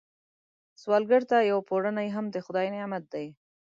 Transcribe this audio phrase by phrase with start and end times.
[0.81, 3.27] سوالګر ته یو پړونی هم د خدای نعمت دی